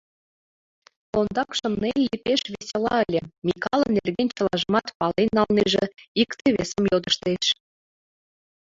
[1.19, 5.85] Ондакшым Нелли пеш весела ыле, Микале нерген чылажымат пален налнеже,
[6.21, 7.45] иктым-весым йодыштеш.